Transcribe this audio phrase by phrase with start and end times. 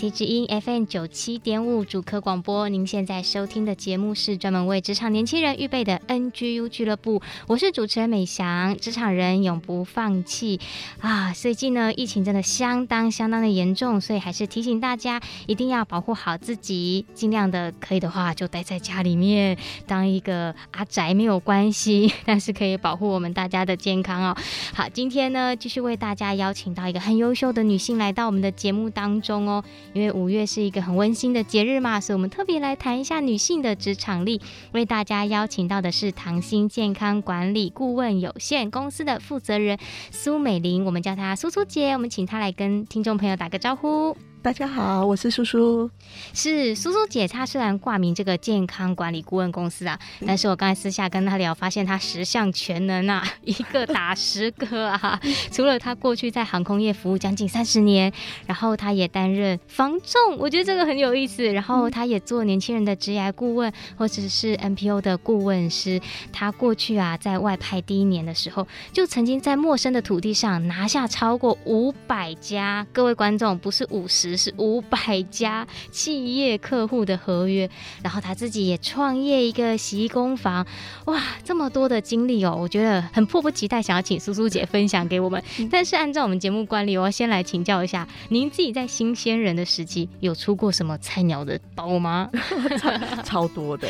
[0.00, 2.70] IC 之音 FM 九七点五主科广播。
[2.70, 7.20] 您现在收听的节目是专门为职场年轻人预备的 NGU 俱乐部。
[7.46, 8.74] 我是主持人美翔。
[8.78, 10.58] 职场人永不放弃
[11.00, 11.34] 啊！
[11.34, 24.36] 最近呢，疫情真的相当相当的严重，所以还是提醒大家一定要保护好自己，尽量的可以的话就待在家里面，当一个阿宅没有关系， 但是可以保护我们大家的健康哦。
[24.72, 28.88] 好，今天呢，继续为大家邀请到一个很优秀的女性来到我们的节目。
[28.92, 29.62] 当中哦，
[30.00, 34.40] 因为五月是一个很温馨的节日嘛，所以我们特别来谈一下女性的职场力。
[34.72, 39.78] 为大家邀请到的是唐心健康管理顾问有限公司的负责人
[40.10, 41.92] 苏美玲，我们叫她苏苏姐。
[41.92, 44.16] 我们请她来跟听众朋友打个招呼。
[44.42, 45.90] 大家好，我是苏苏。
[46.32, 55.20] 是苏苏姐，她虽然挂名这个健康管理顾问公司啊，但是我刚才私下跟她聊，发现她十项全能啊， 一个打十个啊。
[55.52, 58.10] 除了她过去在航空业服务将近三十年，
[58.46, 61.44] 然后她也担任防重，我觉得这个很有意思。
[61.44, 66.00] 然后她也做年轻人的职业顾问，或者是 NPO 的顾问师。
[66.32, 74.29] 她过去啊，在外派第一年的时候，就曾经在陌生的土地上拿下超过五百家，各位观众不是五十。
[74.36, 77.68] 是五百家企业客户的合约，
[78.02, 80.66] 然后他自己也创业一个洗衣工坊，
[81.06, 85.42] 哇，这么多的经历哦，我觉得很迫不及待想要请苏苏姐分享给我们。
[85.70, 92.30] 但是按照我们节目惯例，我要先来请教一下，您自己在新鲜人的时期有出过什么菜鸟的包吗？
[93.24, 93.88] 超多的，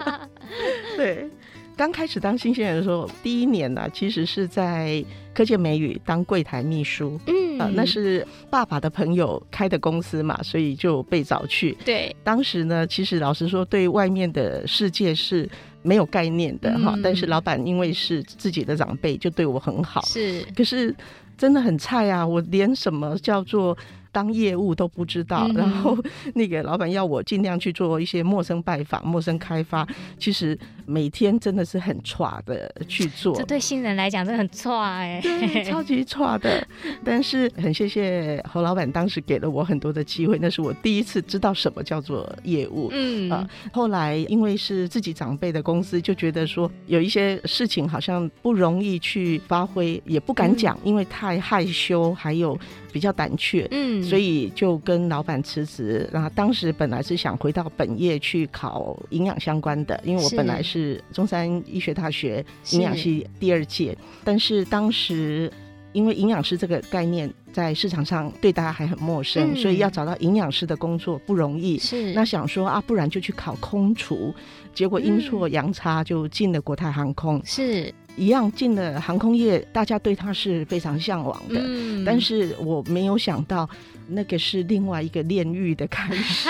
[0.96, 1.28] 对。
[1.76, 5.04] 刚开始当新鲜人的时候，第一年呢、啊，其实是在
[5.34, 7.18] 科技美语当柜台秘书。
[7.26, 11.76] 嗯，啊，那是爸爸的朋友开的公司嘛，所以就被找去。
[11.84, 15.48] 对，当时呢，其实老实说，对外面的世界是
[15.82, 17.02] 没有概念的哈、嗯。
[17.02, 20.00] 但是老板因为是自己的长辈，就对我很好。
[20.02, 20.94] 是，可是
[21.36, 23.76] 真的很菜啊，我连什么叫做。
[24.14, 25.98] 当业务都不知道，然后
[26.34, 29.84] 那个老板要我尽量去做一些陌生拜访、陌生开发，
[30.16, 33.34] 其实每天真的是很差的去做。
[33.36, 36.66] 这对新人来讲真的很差哎，对，超级差的。
[37.04, 42.88] 但是很谢谢侯老板当时给了我很多的机会，那是我第一次知道什么叫做业务。
[42.92, 52.58] 嗯啊，后来因为是自己长辈的公司，就觉得说有一些事情好像不容易去发挥，也不敢讲，因为太害羞，还有
[52.92, 53.66] 比较胆怯。
[53.70, 54.02] 嗯。
[54.02, 60.73] 所以就跟老板辞职，然后当时本来是想回到本业去考营养相关的，因为我本来是
[61.12, 65.50] 中山医学大学营养系第二届，但是当时
[65.92, 71.78] 因为营养师这个概念在市场上对大家还很陌生，嗯、所以要找到营养师的工作不容易。
[71.78, 74.34] 是那想说啊，不然就去考空厨，
[74.74, 77.40] 结果阴错阳差就进了国泰航空。
[77.44, 77.94] 是。
[78.16, 81.60] 一样进了航空业，大家对他是非常向往的。
[81.64, 83.68] 嗯，但是我没有想到，
[84.08, 86.48] 那个是另外一个炼狱的开始。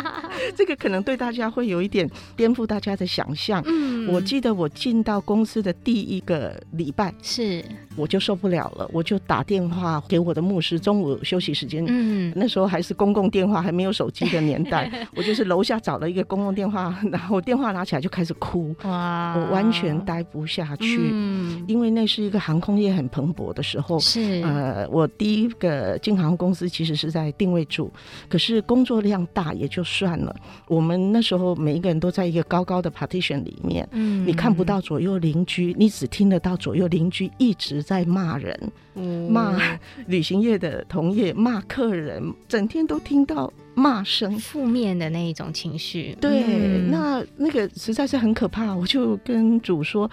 [0.56, 3.62] 这个可能对大家会有一点颠覆大家的想象。
[3.66, 7.64] 嗯，我记得我进到公司的第一个礼拜，是
[7.96, 10.78] 我就受不了了，我就打电话给我的牧师。
[10.78, 18.74] 中午休息时间，嗯，那时候还是公共电话，还没有手机的年代， 我就是楼下找了一个公共电话，然后电话拿起来就开始哭。
[18.84, 21.10] 哇，我完全待不下去。
[21.12, 27.92] 嗯，因为那是一个航空业很蓬勃的时候，是呃，我第一个进航空公司其实是在定位组，
[28.28, 30.34] 可是工作量大也就算了。
[30.68, 39.58] 我们那时候每一个人都在一个高高的 partition 里面，嗯，你看不到左右邻居，你只听得到左右邻居一直在骂人，嗯，骂
[40.06, 46.16] 旅行业的同业，骂客人，整天都听到骂声，负面的那一种情绪。
[46.20, 48.72] 对，嗯，那那个实在是很可怕。
[48.72, 50.08] 我就跟主说。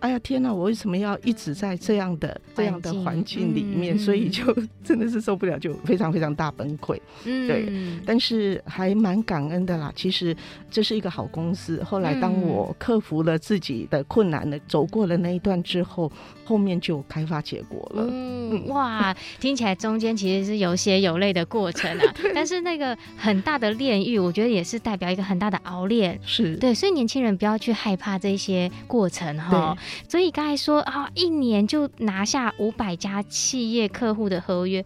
[0.00, 3.94] 哎呀天哪，我为什么要一直在这样的这样的环境里面？
[3.94, 4.44] 嗯、所以就
[4.82, 6.98] 真的是受不了，就非常非常大崩溃。
[7.24, 8.00] 嗯，对。
[8.06, 9.92] 但是还蛮感恩的啦。
[9.94, 10.34] 其实
[10.70, 11.82] 这是一个好公司。
[11.84, 16.10] 后来当我克服了自己的困难了，嗯、走过了那一段之后，
[16.44, 18.06] 后面就开发结果了。
[18.10, 22.14] 嗯，哇，听起来中间其实是有血有泪的过程啊。
[22.34, 26.18] 但是那个很大的炼狱，我觉得也是代表一个很大的熬炼。
[26.24, 29.76] 是对，所以年轻人不要去害怕这些过程哈。
[30.08, 34.84] 所以刚才说啊，一年就拿下五百家企业客户的合约，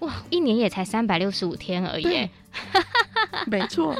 [0.00, 2.28] 哇，一年也才三百六十五天而已。
[3.46, 3.96] 没错，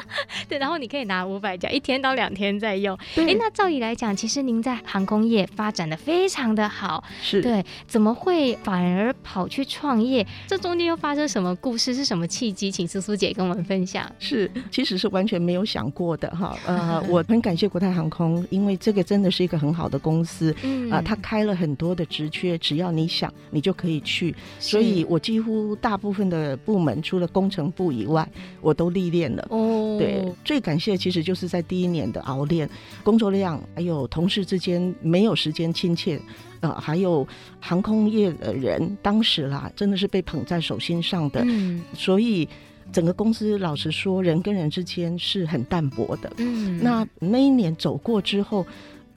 [0.48, 2.96] 对，然后你可以拿五百家，一天到两天再用。
[3.16, 10.26] 哎、欸，那照理来讲，其实您在航空业发展的非常的好，是对，怎么会反而跑去创业？
[10.46, 11.94] 这中间又发生什么故事？
[11.94, 12.70] 是什么契机？
[12.70, 14.10] 请苏苏姐跟我们分享。
[14.18, 16.56] 是，其实是完全没有想过的哈。
[16.66, 20.54] 呃， 我很感谢国泰航空，因为这个真的是一个很好的公司。
[20.62, 24.34] 嗯啊，他、呃、开了很多的职缺，只要你想，你就可以去。
[24.60, 28.28] 所以我几乎大部分的部门，除了工程部以外，
[28.60, 32.68] 我都历练了哦，对，最感谢其实就是在第一年的熬练，
[33.02, 36.20] 工作量还有同事之间没有时间亲切，
[36.60, 37.26] 呃，还有
[37.60, 42.48] 航空业的人，当时啦真的是被捧在手心上的，嗯，所以
[42.92, 48.66] 整个公司老实说，人跟人之间是很淡薄的，嗯，那那一年走过之后。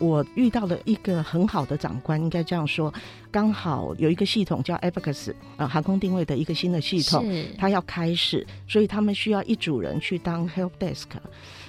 [0.06, 2.94] 我遇到了一个很好的长官，应该这样说，
[3.32, 7.26] 刚好有一个系统叫 Abacus 呃，航空定位的一个新的系统，
[7.58, 11.08] 它要开始，所以他们需要一组人去当 Help Desk。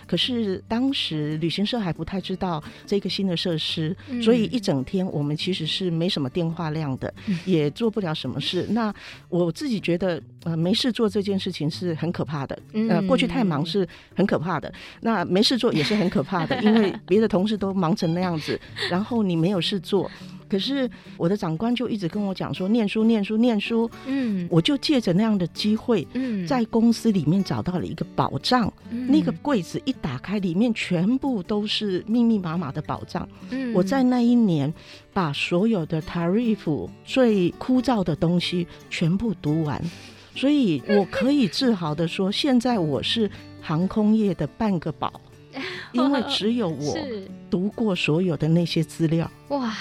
[0.06, 8.66] 可是当时旅行社还不太知道这个新的设施，嗯、所以一整天我们其实是没什么电话量的，嗯、也做不了什么事。
[8.70, 8.94] 那
[9.28, 12.58] 我自己觉得，呃，没事做这件事情是很可怕的。
[12.88, 18.58] 呃，过去太忙是很可怕的，那没事做也是很可怕的， 因为别的同事都忙成那样子，
[18.90, 20.10] 然后你没有事做。
[20.48, 33.28] 可是我的长官就一直跟我讲说，念书念书念书，嗯，我就借着那样的机会，嗯，在公司里面找到了一个宝藏，嗯，那个柜子一打开，里面全部都是密密麻麻的宝藏。
[33.50, 34.72] 嗯，我在那一年
[35.12, 39.82] 把所有的 Tarif 最枯燥的东西全部读完，
[40.34, 45.20] 所以我可以自豪的说，现在我是航空业的半个宝，
[45.92, 46.96] 因为只有我
[47.50, 49.30] 读过所有的那些资料。
[49.48, 49.74] 哇！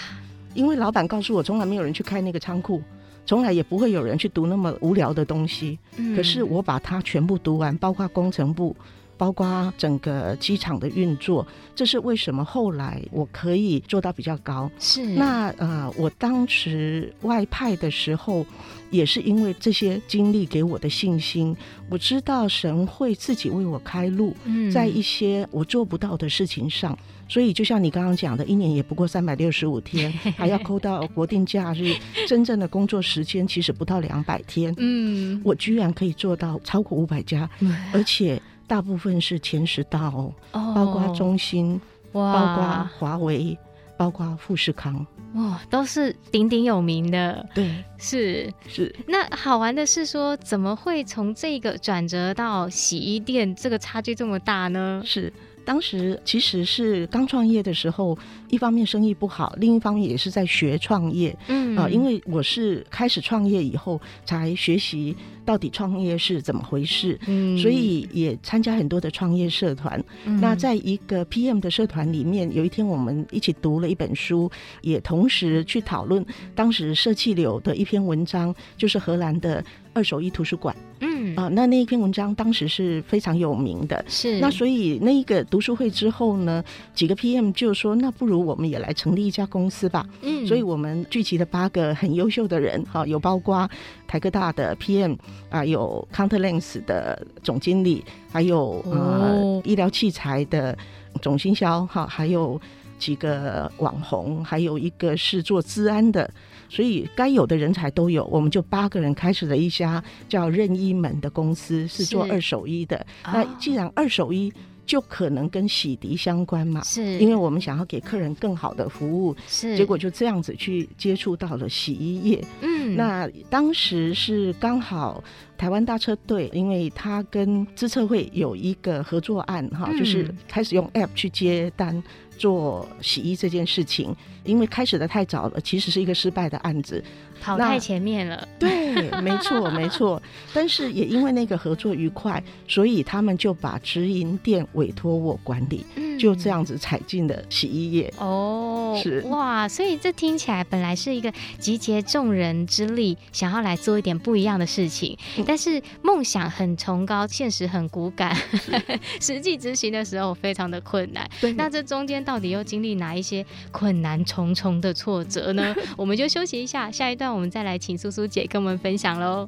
[0.56, 2.82] 因为老板告诉我，从来没有人去开那个仓库，
[3.26, 5.78] 从来也不会有人去读那么无聊的东西。
[5.98, 8.76] 嗯，可是我把它全部读完，包括工程部。
[9.18, 11.46] 包括整个机场的运作，
[11.76, 14.70] 这是为什么后来我可以做到比较高。
[14.80, 18.46] 是那呃，我当时外派的时候，
[18.92, 21.56] 也是因为这些经历给我的信心。
[21.90, 24.36] 我知道神会自己为我开路，
[24.74, 26.94] 在一些我做不到的事情上。
[26.94, 26.98] 嗯、
[27.30, 31.96] 所以就像你刚刚讲的，一年也不过三百六十五天， 还要扣到国定假日，
[32.28, 34.74] 真正的工作时间其实不到两百天。
[34.78, 37.50] 嗯，我居然可以做到超过五百家，
[37.94, 38.42] 而且。
[38.68, 41.80] 大部分是前十大哦，包括中兴，
[42.14, 43.58] 哇包括华为，
[43.98, 47.46] 包括富士康，哇，都是鼎鼎有名的。
[47.54, 48.94] 对，是是。
[49.08, 55.02] 那好玩的是说，怎么会从这个转折到洗衣店，这个差距这么大呢？
[55.06, 55.32] 是。
[55.66, 58.18] 当时其实是刚创业的时候，
[58.50, 61.36] 一方面生意不好，另一方面也是在学创业。
[61.48, 65.14] 嗯啊，因为我是开始创业以后才学习
[65.44, 70.02] 到底创业是怎么回事，嗯，所以也参加很多的创业社团。
[70.26, 74.50] 嗯，那在一个 PM 的社团里面，有一天我们一起读了一本书，
[74.82, 79.64] 也同时去讨论当时社气流的一篇文章，就是荷兰的
[79.94, 80.74] 二手衣图书馆。
[81.02, 86.64] 嗯啊，那那一篇文章当时是非常有名的，是那所以那一个读书会之后呢，
[86.94, 90.06] 几个 PM 就说，那不如我们也来成立一家公司吧。
[90.22, 93.70] 嗯，所以我们聚集了八个很优秀的人，哈，有包括
[94.08, 95.18] 台科大的 PM
[95.50, 100.78] 啊，有 Counterlens 的总经理，还有呃医疗器材的
[101.22, 102.60] 总经销，哈，还有
[103.00, 106.30] 几个网红，还有一个是做治安的。
[106.70, 113.06] 所以该有的人才都有，我们就八个人开始了一家叫任意门的公司，是做二手衣的。
[113.26, 114.52] 那既然二手衣
[114.86, 122.46] 就可能跟洗涤相关嘛，是因为我们想要给客人更好的服务，是结果就这样子去接触到了洗衣业。
[122.62, 125.24] 嗯，那当时是刚好
[125.58, 132.04] 台湾大车队，因为他跟资策会有一个合作案哈，就是开始用 App 去接单。
[132.38, 134.14] 做洗衣这件事情，
[134.46, 137.04] 因为开始的太早了，其实是一个失败的案子，
[137.42, 138.48] 跑太前面了。
[138.60, 140.22] 对，没错，没错。
[140.54, 148.14] 但是也因为那个合作愉快，所以他们就把直营店委托我管理，嗯、就这样子踩进了洗衣业。
[148.18, 158.36] 哦，是哇，所以这听起来本来是一个集结众人之力，想要来做一点不一样的事情，嗯、但是梦想很崇高，现实很骨感，
[159.20, 161.28] 实际执行的时候非常的困难。
[161.42, 165.74] 对，那这中间到底又经历哪一些困难重重的挫折呢？
[165.96, 169.48] 我们就休息一下，下一段我们再来请苏苏姐跟我们分享喽。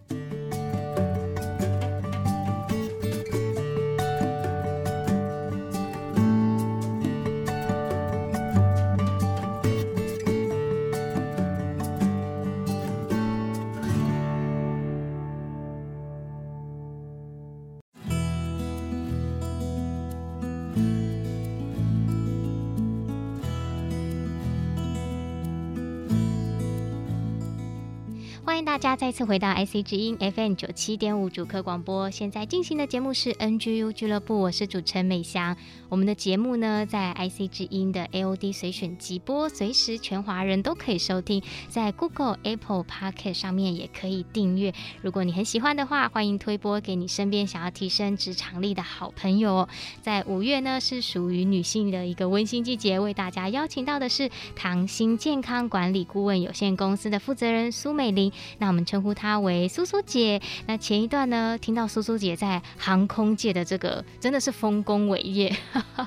[28.98, 32.10] 再次回到 IC 之音 FM 九七点五主客广播。
[32.10, 35.56] 现在进行的节目是 NGU 俱乐部，我是主持人美香。
[35.88, 41.44] 我们的节目呢，在 IC 之音的 AOD 随选即播，随时全华人都可以收听。
[41.70, 44.74] 在 Google、Apple Pocket 上面也可以订阅。
[45.04, 49.70] 如果你很喜欢的话，欢迎推播给你身边想要提升职场力的好朋友。
[50.01, 58.32] 在五月呢，是属于女性的一个温馨季节，为大家邀请到的是唐心健康管理顾问有限公司的负责人苏美玲。
[58.58, 60.41] 那我们称呼她为苏苏姐。
[60.65, 65.53] 那前一段呢，听到苏苏姐在航空界的这个真的是丰功伟业，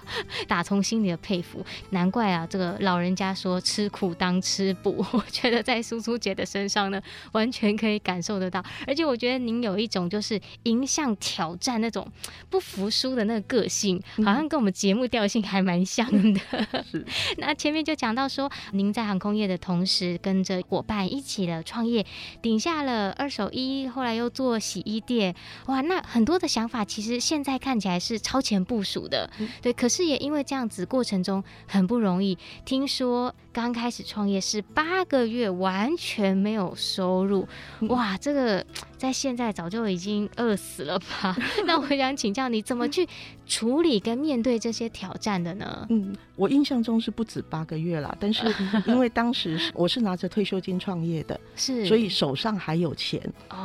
[0.49, 1.65] 打从心里的佩服。
[1.91, 7.01] 难怪啊，这个老人家说吃苦当吃补， 我觉得在苏苏姐的身上呢，
[7.33, 8.65] 完全可以感受得到。
[8.87, 12.11] 而且我觉得您有一种就是迎向挑战那种
[12.49, 16.41] 不服输的那个个性，好像跟我们节目调性还蛮像的。
[16.91, 17.05] 是。
[17.37, 22.07] 那前面就讲到说，您在航空业的同时，跟着伙伴一起的创业。
[22.41, 25.35] 顶下了二手衣，后来又做洗衣店，
[25.67, 29.73] 哇，那很多的想法其实现在看起来是超前部署的，嗯、对。
[29.73, 37.47] 可是也因为这样子过程中很不容易，听说刚开始创业是八个月完全没有收入，
[37.89, 38.65] 哇，这个
[38.97, 41.37] 在现在早就已经饿死了吧？
[41.67, 43.09] 那我想请教你怎么去
[43.47, 45.87] 处理跟面对这些挑战的呢？
[45.91, 48.47] 嗯，我印象中是不止八个月啦，但是
[48.87, 53.21] 因为当时我是拿着退休金创业的，是，所以手上还有钱，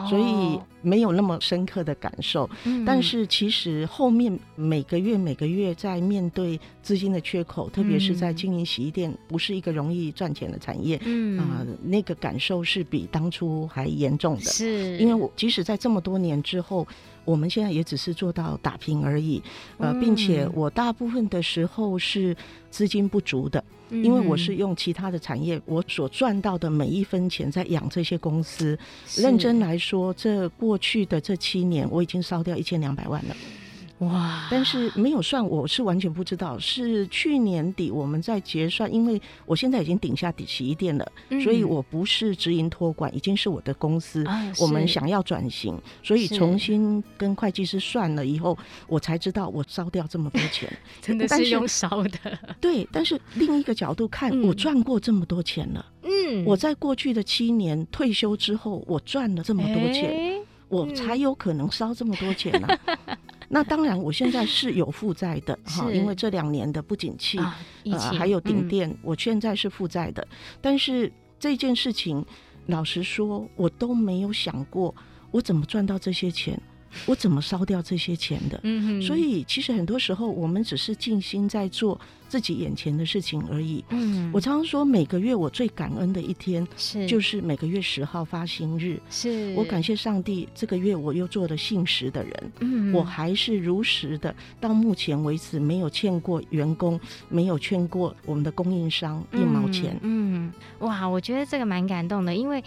[0.09, 2.49] 所以没有那么深刻的感受。
[2.85, 14.41] 但是其实后面每个月每个月在面对资金的缺口，特别是在经营洗衣店，不是一个容易赚钱的产业，嗯啊，那个感受是比当初还严重的。
[14.41, 16.87] 是，因为我即使在这么多年之后。
[17.25, 19.41] 我们现在也只是做到打平而已，
[19.77, 22.35] 呃，并且我大部分的时候是
[22.69, 28.77] 资金不足的，因为我是用其他的产业，我所赚到的每一分钱在养这些公司。
[29.17, 33.35] 认真来说，这过去的这七年，我已经烧掉一千两百万了。
[33.99, 34.47] 哇！
[34.51, 36.59] 但是没有算，我是完全不知道。
[36.59, 44.25] 是去年底我们在结算，因为我现在已经顶下底洗衣店了，嗯、所以我不是直营托管，已经是我的公司。
[44.25, 50.69] 啊、我们想要转型，所以重新跟会计师算了以后，我才知道我烧掉这么多钱，
[51.01, 52.37] 真的是用烧的。
[52.59, 55.85] 对，但是另一个角度看，嗯、我赚过这么多钱了。
[56.03, 63.17] 嗯，我在过去的七年退休之后，我赚了这么多钱，欸、我才有可能烧这么多钱呢、啊。
[63.49, 70.27] 那当然，我现在是有负债的 哈，因为这两年的不景气，啊、呃，还有顶店，嗯、我现在是负债的。
[70.61, 72.25] 但是这件事情，
[72.67, 74.93] 老实说，我都没有想过
[75.31, 76.59] 我怎么赚到这些钱，
[77.05, 78.59] 我怎么烧掉这些钱的。
[78.63, 79.01] 嗯哼。
[79.01, 81.99] 所以其实很多时候，我们只是尽心在做。
[82.27, 83.85] 自己眼前的事情而已。
[83.89, 88.99] 嗯，我常常说，每个月我最感恩的一天是，就是每个月十号发薪日。
[89.11, 92.51] 是我感谢上帝，这个月我又做了信实的人。
[92.61, 96.99] 嗯，我还是如实的，到目前为止没有欠过员工，
[97.29, 99.95] 没有欠过我们的供应商一毛钱。
[100.01, 102.61] 嗯，嗯，哇，我觉得这个蛮感动的，因为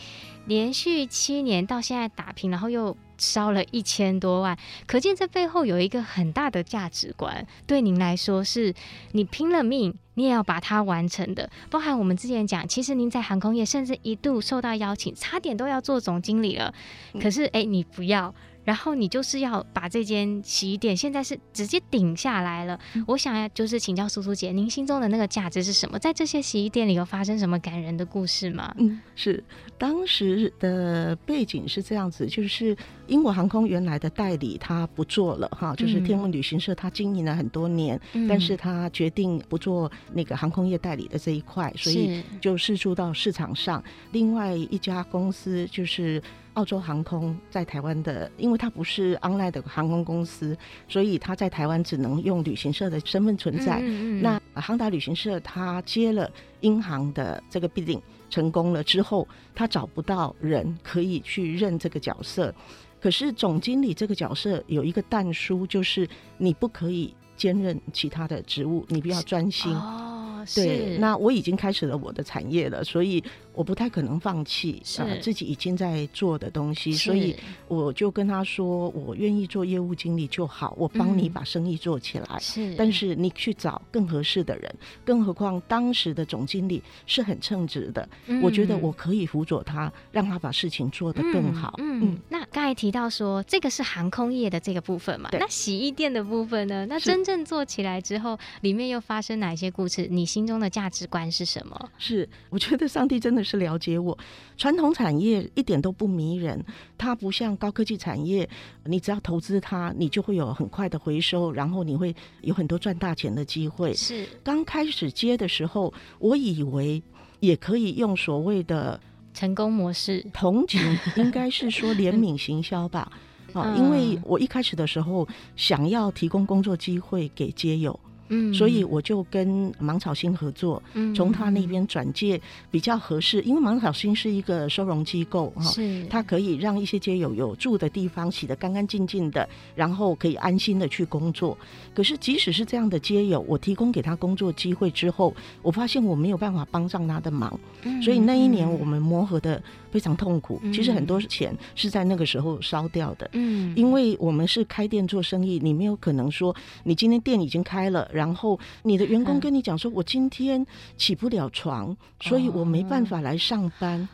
[0.49, 7.47] 连续七年到现在打拼，然后又烧了一千多万，可见这背后有一个很大的价值观。
[7.67, 8.75] 对您来说，是
[9.13, 9.49] 你拼。
[9.49, 11.49] 拼了命，你也要把它完成的。
[11.71, 16.75] 包含我们之前讲，其实您在航空业甚至一度受到邀请，差点都要做总经理了。
[17.21, 18.35] 可是，哎，你不要。
[18.69, 22.79] 然后你就是要把这间洗衣店现在是直接顶下来了。
[22.95, 25.99] 嗯、我想要就是请教苏苏姐，您心中的那个价值是什么？
[25.99, 28.75] 在这些洗衣店里有发生什么感人的故事吗？
[28.77, 29.43] 嗯，是
[29.79, 43.83] 当时的背景是这样子，就是英国航空原来的代理他不做了哈，就是天文旅行社他经营了很多年，嗯、但是他决定不做那个航空业代理的这一块，所以就释出到市场上。
[44.13, 46.23] 另外一家公司就是。
[46.59, 53.79] 澳洲航空在台湾的，因为它不是 online 的航空公司，所以它在台湾只能用旅行社的身份存在。
[53.79, 56.29] 嗯嗯嗯，那航达旅行社他接了
[56.63, 62.53] 英航的这个 bidding 成功了之后，他找不到人可以去认这个角色。
[63.01, 69.73] 可是总经理这个角色有一个但书，就是你不可以兼任其他的职务，你比较专心。
[69.73, 70.18] 哦，
[70.55, 73.23] 对，那我已经开始了我的产业了，所以。
[73.55, 77.35] 我不太可能放弃呃自己已经在做的东西，所以
[77.67, 82.27] 我就跟他说，我愿意做业务经理就好，我帮你把生意做起来。
[82.31, 84.73] 嗯、是，但是你去找更合适的人，
[85.05, 91.75] 更何况当时的总经理是很称职的，嗯、我觉得我可以辅佐他，让他把事情做得更好。
[91.79, 95.31] 嗯，嗯，那刚才提到说这个是航空业的这个部分嘛？
[95.33, 96.87] 那洗衣店的部分呢？
[96.87, 100.07] 那真正做起来之后，里面又发生哪些故事？
[100.09, 101.91] 你心中的价值观是什么？
[101.99, 104.17] 是，我觉得上帝真的是了解我。
[104.57, 106.65] 传统产业一点都不迷人，
[106.97, 108.49] 它不像高科技产业，
[108.85, 113.95] 你只要投资它，你就会有很快的回收，然后你会有很多赚大钱的机会。
[113.95, 117.03] 是刚开始接的时候，我以为
[117.41, 119.01] 也可以用所谓的
[119.33, 120.81] 成功模式，同情
[121.17, 123.11] 应该是说怜悯行销吧。
[123.55, 125.27] 啊，因为我一开始的时候
[125.57, 127.99] 想要提供工作机会给街友。
[128.29, 130.83] 嗯，所以我就跟芒草心合作，
[131.15, 141.57] 从他那边转介比较合适，因为芒草心是一个收容机构哈，是，他可以让一些街友有住的地方，洗得干干净净的，然后可以安心的去工作。
[141.95, 147.59] 可是即使是这样的街友，我提供给他工作机会之后，我发现我没有办法帮上他的忙，
[148.03, 150.61] 所以那一年我们磨合的非常痛苦。
[150.73, 156.55] 其实很多钱是在那个时候烧掉的，嗯，因为我们是开店做生意，你没有可能说
[156.85, 158.09] 你今天店已经开了。
[158.13, 160.67] 然后你的员工跟你讲说，我今天
[160.97, 164.09] 起不了床，所以我没办法来上班，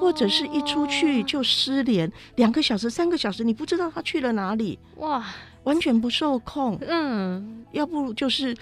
[0.00, 5.24] 或者是一出去就失联，两个小时、三个小时，你不知道他去了哪里，哇，
[5.64, 6.78] 完全不受控。
[6.80, 8.56] 嗯，要不就是。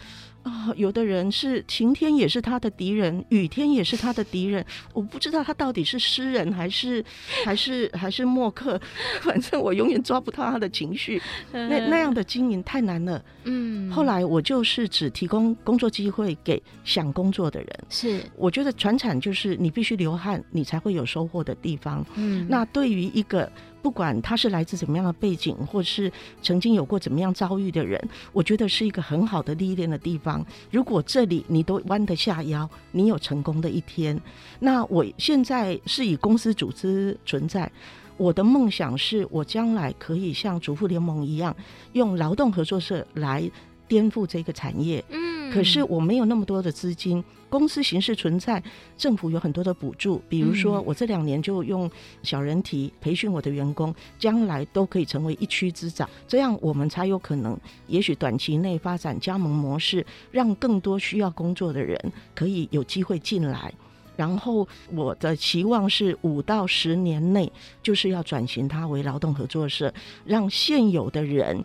[0.44, 4.64] 啊、哦，有的人是晴天也是他的敌人，雨天也是他的敌人。
[4.92, 7.04] 我不知道他到底是诗人还是
[7.44, 8.80] 还是还是墨客，
[9.22, 11.20] 反正我永远抓不到他的情绪。
[11.50, 13.24] 那那样的经营太难了。
[13.44, 17.68] 嗯，后来我就是只提供工作机会给想工作的人。
[17.88, 22.04] 是，我觉得传产就是你必须流汗，你才会有收获的地方。
[22.16, 23.50] 嗯，那对于一个。
[23.84, 26.10] 不管他是来自怎么样的背景，或是
[26.40, 30.42] 曾经有过怎么样遭遇的人，我觉得是一个很好的历练的地方。
[30.70, 34.18] 如果这里你都弯得下腰，你有成功的一天。
[34.58, 37.70] 那我现在是以公司组织存在，
[38.16, 41.54] 我的梦想是我将来可以像主妇联盟一样，
[41.92, 43.42] 用劳动合作社来
[43.88, 45.04] 颠覆这个产业。
[45.10, 47.22] 嗯，可是我没有那么多的资金。
[47.50, 48.60] 公司形式存在，
[48.98, 51.88] 政府有很多的补助，比如说我这两年就用
[52.20, 61.96] 小人提培训我的员工，将来都可以成为一区之长，这样我们才有可能，也许短期内发展加盟模式，让更多需要工作的人
[62.34, 63.72] 可以有机会进来。
[64.16, 69.94] 然后我的期望是五到十年内，就是要转型它为劳动合作社，
[70.24, 71.64] 让现有的人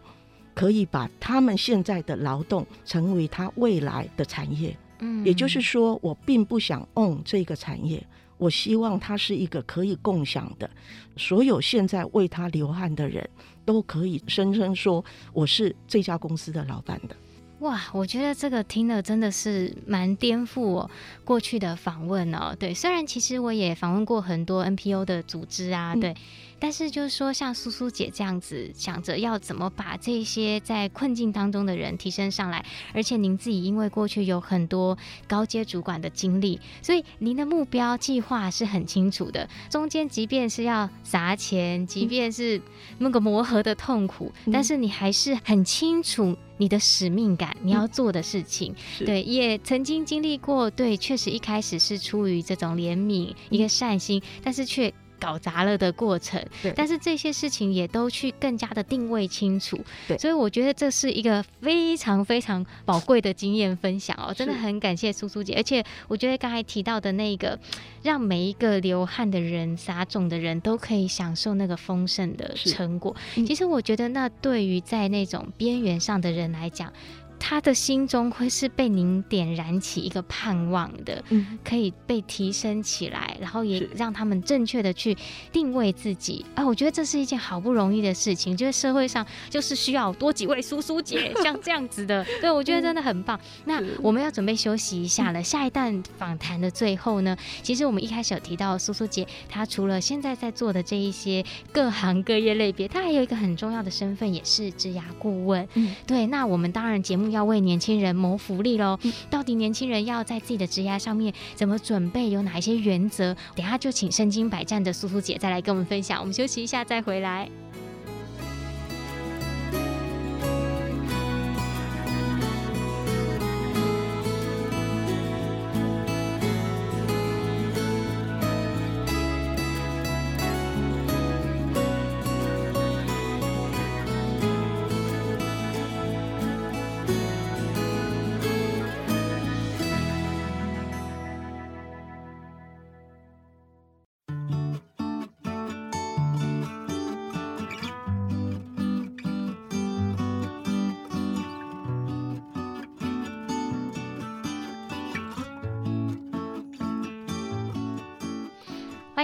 [0.59, 4.75] 可以把他们现在的劳动成为他未来的产业。
[4.99, 8.05] 嗯，也就是说，我并不想 own 这个产业，
[8.37, 10.69] 我希望它是一个可以共享的，
[11.15, 13.25] 所有现在为他流汗的人
[13.63, 17.15] 都可以声称说我是这家公司的老板的。
[17.59, 20.91] 哇，我觉得这个听了真的是蛮颠覆我
[21.23, 22.53] 过去的访问哦。
[22.59, 26.11] 对，虽然其实我也访问过很多 NPO 的组织啊，对。
[26.11, 26.15] 嗯
[26.59, 39.47] 但是就是说，像苏苏姐这样子想着要怎么把这些在困境当中的人提升上来，而且您自己因为过去有很多高阶主管的经历，所以您的目标计划是很清楚的。
[39.69, 42.61] 中间即便是要砸钱，即便是
[42.97, 48.75] 那个磨合的痛苦，嗯、但是你还是很清楚你的使命感，你要做的事情。
[48.99, 54.93] 嗯、对，也曾经经历过，对，确实一开始是出于这种怜悯、一个善心，嗯、但是却。
[55.19, 67.59] 搞砸了的过程，对，但是这些事情也都去更加的定位清楚，对，所以我觉得这是一个非常非常宝贵的经验分享哦，真的很感谢苏苏姐，而且我觉得刚才提到的那个，
[68.01, 76.91] 让每一个流汗的人、撒种的人都可以享受那个丰盛的成果，其实我觉得那对于在那种边缘上的人来讲。
[77.39, 85.17] 他的心中会是被您点燃起一个盼望的，嗯，可以被提升起来，然后也让他们正确的去
[85.51, 86.45] 定位自己。
[86.53, 93.39] 啊，我觉得这是一件好不容易的事情，就是社会上就是需要多几位叔叔姐像这样子的， 对，我觉得真的很棒。
[93.65, 95.41] 那我们要准备休息一下了。
[95.41, 105.65] 下一段访谈的最后呢，其实我们一开始有提到苏苏姐，她除了现在在做的这一些各行各业类别，她还有一个很重要的身份，也是职涯顾问。
[105.75, 106.27] 嗯，对。
[106.27, 107.28] 那我们当然节目。
[107.29, 108.97] 中要为年轻人谋福利喽。
[109.29, 112.29] 到底年轻人要在自己的职业上面怎么准备？
[112.29, 113.35] 有哪一些原则？
[113.55, 116.19] 等下就请身经百战的苏苏姐再来跟我们分享。
[116.19, 117.49] 我们休息一下再回来。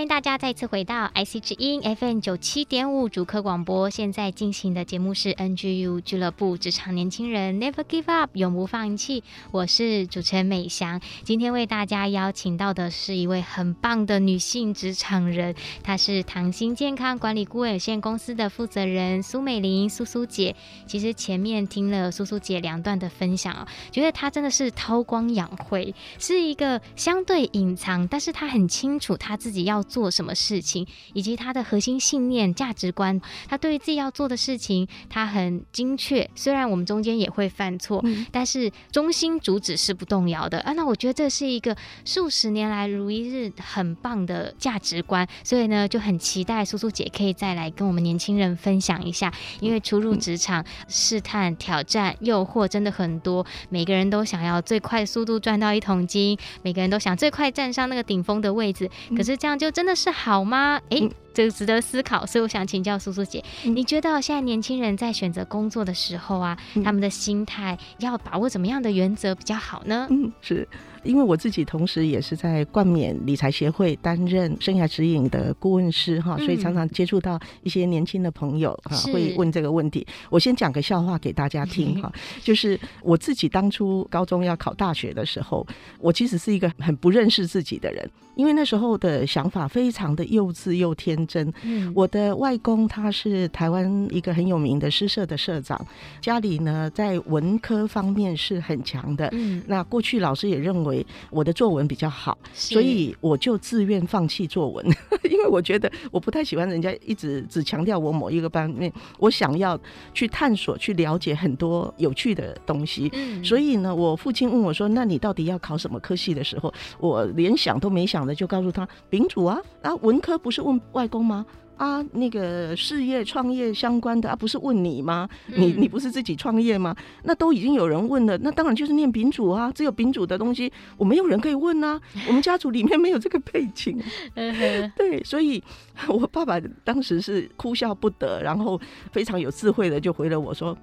[0.08, 3.90] 大家再次回到 IC 之音 FM 九七点五主客广播。
[3.90, 9.24] 现在进行的节目是 NGU 俱乐部职场年轻人 Never Give Up 永不放弃。
[9.50, 11.02] 我是主持人美翔。
[11.24, 20.56] 今天为大家邀请到的是一位很棒的女性职场人，她是唐心健康管理顾问有限公司的负责人苏美玲苏苏姐。
[20.86, 29.84] 其实前面听了苏苏姐两段的分享哦，觉得她真的是韬光养晦，是一个相对隐藏，但是她很清楚她自己要。
[29.96, 36.30] 做什么事情，以及他的核心信念、价值观，他对于自己要做的事情，他很精确。
[36.36, 40.74] 虽然我们中间也会犯错，嗯、但是中心主旨是不动摇的啊。
[40.74, 49.32] 那我觉得这是一个数十年来如一日很棒的价值观，所以呢，就很期待苏苏姐可以再来跟我们年轻人分享一下。
[49.62, 58.92] 因为初入职场，试探、挑战、诱惑真的很多，每个人都想要最快速度赚到一桶金，每个人都想最快站上那个顶峰的位置。
[59.16, 59.72] 可是这样就。
[59.76, 60.80] 真的是好吗？
[60.90, 62.26] 诶、这个值得思考。
[62.26, 70.08] 所以我想请教苏苏姐，嗯、你觉得现在年轻人在选择工作的时候啊，嗯、他们的心态要把握怎么样的原则比较好呢？
[70.10, 70.68] 嗯，是。
[71.04, 80.04] 因为我自己同时也是在冠冕理财协会担任生涯指引的顾问师哈，所以常常接触到一些年轻的朋友哈，会问这个问题。
[80.32, 85.64] 我先讲个笑话给大家听哈， 就是我自己当初高中要考大学的时候，
[86.00, 91.54] 我其实是一个很不认识自己的人，因为那时候的想法非常的幼稚又天真。
[91.94, 95.80] 我的外公他是台湾一个很有名的诗社的社长，
[96.20, 99.30] 家里呢在文科方面是很强的。
[99.32, 101.06] 嗯那过去老师也认为。
[101.30, 104.86] 我的作文比较好，所以我就自愿放弃作文，
[105.30, 109.80] 因为我觉得我不太喜欢人家一直只强调我某一个方面，我想要
[110.14, 113.12] 去探索、去了解很多有趣的东西。
[113.44, 125.28] 所以呢，我父亲问我说：“那你到底要考什么科系的时候，我连想都没想的就告诉他：丙主啊，啊，文科不是问外公吗？”啊，那个事业创业相关的啊，不是问你吗？
[125.48, 126.96] 你你不是自己创业吗？
[127.24, 129.70] 那都已经有人问了，那当然就是念丙主啊。
[129.76, 132.00] 只有丙主的东西，我没有人可以问啊。
[132.30, 134.02] 我们家族里面没有这个背景，
[134.34, 135.62] 对，所以
[136.08, 138.80] 我爸爸当时是哭笑不得，然后
[139.12, 140.78] 非常有智慧的就回了我说：“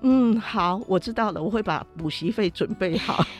[0.00, 3.22] 嗯，好，我知道了，我会把补习费准备好。”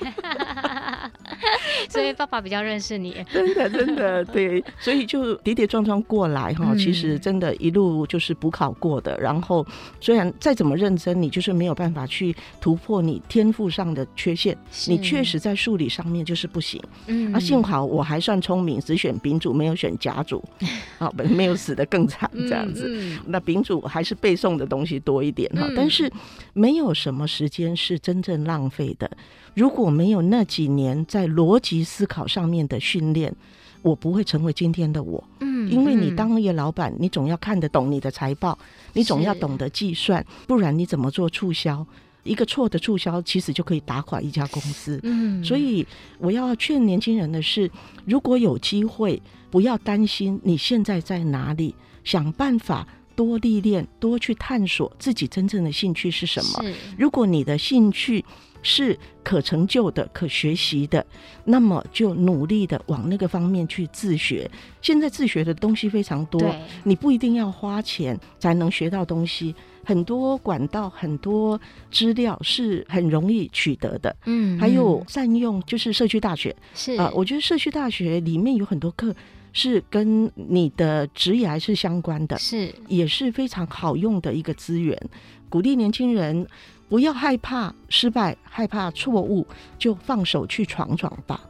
[1.88, 9.18] 所以爸爸比较认识你，真的真的对，所以就跌跌撞撞过来哈，其实真的一路就是补考过的。
[9.18, 9.66] 然后
[10.00, 14.56] 虽然再怎么认真，你就是没有办法去突破你天赋上的缺陷，
[14.87, 16.80] 你确实在数理上面就是不行。
[17.06, 20.42] 嗯，啊，幸好我还算聪明，只选丙组，没有选甲组，
[20.98, 23.18] 啊，没有死的更惨这样子。
[23.26, 26.11] 那丙组还是背诵的东西多一点哈，但是
[26.52, 29.11] 没有什么时间是真正浪费的。
[29.59, 33.35] 如果没有那几年在逻辑思考上面的训练，
[33.83, 35.23] 我不会成为今天的我。
[35.40, 38.57] 嗯，因为你当一个老板，你总要看得懂你的财报，
[38.92, 41.85] 你总要懂得计算，不然你怎么做促销？
[42.23, 45.01] 一个错的促销其实就可以打垮一家公司。
[45.03, 45.85] 嗯，所以
[46.18, 47.68] 我要劝年轻人的是，
[48.05, 56.64] 如果有机会，不要担心你现在在哪里，想办法多历练，多去探索自己真正的兴趣是什么。
[56.97, 58.25] 如果你的兴趣，
[58.62, 61.05] 是可成就的、可学习的，
[61.44, 64.51] 那么就努力的往那个方面去自学。
[64.83, 66.40] 现在自学的东西非常多，
[66.85, 74.14] 你不一定要花钱才能学到东西，很多管道、很多资料是很容易取得的。
[74.27, 79.14] 嗯，还有善用就是社区大学，是啊，我觉得社区大学里面有很多课
[79.53, 85.01] 是跟你的职业还是相关的，是也是非常好用的一个资源，
[85.49, 86.47] 鼓励年轻人。
[86.88, 89.46] 不要害怕失败，害怕错误，
[89.79, 91.40] 就放手去闯闯吧。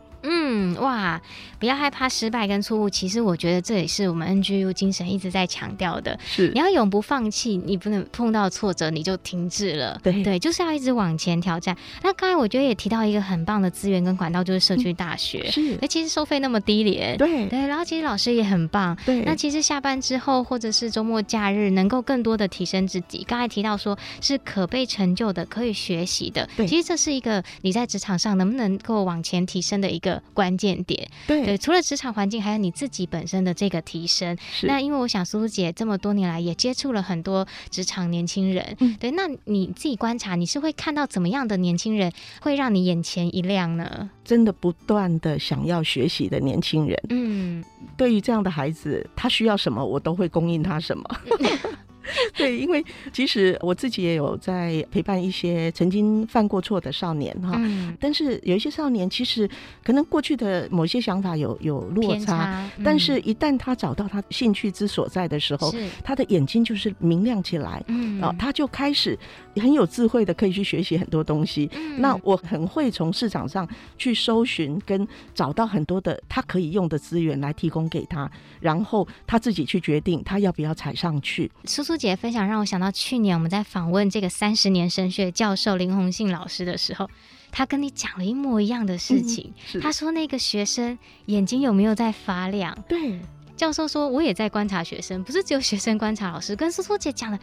[0.58, 1.20] 嗯嗯，哇，
[1.58, 2.90] 不要害怕失败跟错误。
[2.90, 6.18] 其实我觉得这也是我们 NGU 精神一直在强调的。
[6.24, 9.98] 是，你要永不放弃，你不能碰到挫折你就停滞了。
[10.02, 11.76] 对对，就是要一直往前挑战。
[12.02, 15.44] 那刚才我觉得也提到一个很棒的资源跟管道，就是社区大学。
[15.46, 17.16] 嗯、是，那其实收费那么低廉。
[17.16, 18.96] 对对，然后其实老师也很棒。
[19.04, 23.24] 对，那其实下班之后或者是周末假日，能够更多的提升自己。
[23.26, 26.48] 刚才提到说是可被成就的，可以学习的。
[26.56, 31.08] 对，其实这是一个你在职场上能不能够往前提升的一个关键点。
[31.26, 34.36] 对，对，除了职场环境，还有你自己本身的这个提升。
[34.62, 38.76] 那因为我想苏苏姐这么多年来也接触了很多职场年轻人。
[38.80, 44.10] 嗯，对，那你自己观察，你是会看到怎么样的年轻人会让你眼前一亮呢？
[44.24, 47.00] 真的不断的想要学习的年轻人。
[47.10, 47.64] 嗯，
[47.96, 51.04] 对于这样的孩子，他需要什么，我都会供应他什么。
[52.36, 59.48] 对，因为其实我自己也有在陪伴一些曾经犯过错的少年哈，嗯，但是有一些少年其实
[59.84, 69.18] 可能过去的某些想法有有落差，差嗯，但是一旦他找到他兴趣之所在的时候，他的眼睛就是明亮起来，嗯，哦，他就开始
[69.56, 71.68] 很有智慧的可以去学习很多东西。
[71.74, 81.50] 嗯，那我很会从市场上去搜寻跟找到很多的他可以用的资源来提供给他，然后他自己去决定他要不要踩上去。
[81.64, 87.10] 苏苏姐分享让我想到去年我们在访问这个三十年神学教授林宏信老师的时候，
[87.50, 89.52] 他跟你讲了一模一样的事情。
[89.74, 92.76] 嗯、他说那个学生眼睛有没有在发亮？
[92.88, 93.18] 对，
[93.58, 96.56] 教授说我也在观察学生，不是只有学生观察老师。
[96.56, 97.38] 跟苏苏姐讲的。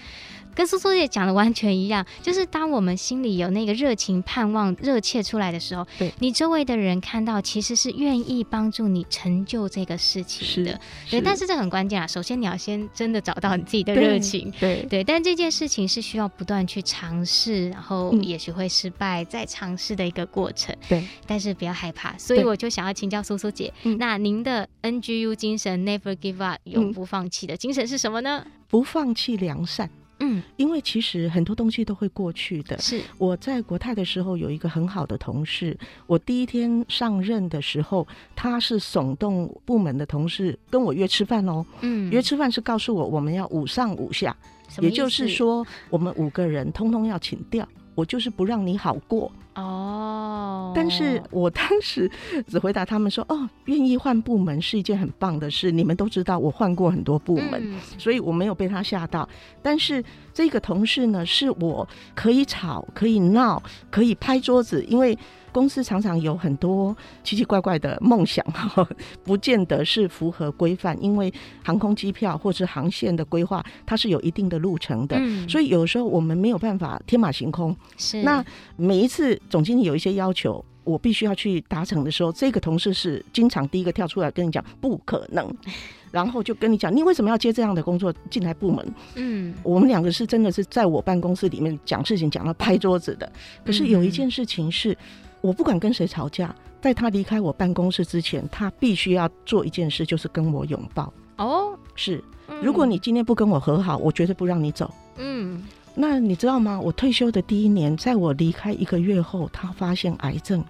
[0.56, 10.80] 跟苏苏姐讲的完全一样，就是当我们心里有那个热情、盼望、热切出来的时候，对你周围的人看到，其实是愿意帮助你成就这个事情的。
[11.12, 12.08] 对，但是这很关键啊！
[12.08, 15.04] 首先你要先真的找到你自己的热情，对对，对。
[15.04, 20.74] 但这件事情是需要不断去尝试，然后也许会失败，嗯、再尝试的一个过程。
[20.88, 22.18] 对，但是不要害怕。
[22.18, 28.46] 所以我就想要请教苏苏姐，那您的 NGU 精神 Never Give Up 永不放弃的精神是什么呢？
[28.68, 29.90] 不放弃良善。
[30.20, 32.78] 嗯，因为其实很多东西都会过去的。
[32.78, 41.66] 是我在国泰的时候有一个很好的同事，我第一天上任的时候，他是耸动部门的同事跟我约吃饭哦。
[41.82, 44.36] 嗯，约吃饭是告诉我我们要五上五下，
[44.80, 49.30] 也就是说我们五个人通通要请掉，我就是不让你好过。
[49.56, 52.12] 哦，但是我当时
[52.48, 55.72] 只回答他们说：“哦，愿意换部门是一件很棒的事。
[55.72, 59.28] 你们都知道我换过很多部门，嗯，所以我没有被他吓到。
[59.62, 65.18] 但是这个同事呢，是我可以吵、可以闹、可以拍桌子，因为。”
[65.56, 68.86] 公司常常有很多奇奇怪怪的梦想，哈
[69.24, 71.02] 不见得是符合规范。
[71.02, 77.74] 因为航空机票或是航线的规划，它是有一定的路程的，嗯，所以有时候我们没有办法天马行空。
[77.96, 78.44] 是，那
[78.76, 85.50] 每一次总经理有一些要求，我必须要去达成的时候，这个同事是经常第一个跳出来跟你讲不可能，
[86.12, 88.94] 然后就跟你讲你为什么要接这样的工作进来部门？
[89.16, 93.32] 嗯，我们两个是真的是在我办公室里面讲事情讲到拍桌子的。
[93.66, 94.98] 可是有一件事情是。
[95.46, 101.14] 我不管跟谁吵架，在他离开我办公室之前，他必须要做一件事，就是跟我拥抱。
[101.38, 102.24] 哦，是，
[102.64, 104.92] 如果你今天不跟我和好，我绝对不让你走。
[105.18, 106.80] 嗯，那你知道吗？
[106.82, 110.66] 我退休的第一年，在我离开一个月后，他发现癌症，